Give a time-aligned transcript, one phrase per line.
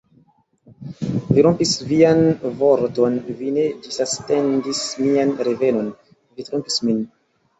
[1.37, 2.23] Vi rompis vian
[2.61, 5.93] vorton, vi ne ĝisatendis mian revenon,
[6.39, 7.07] vi trompis min!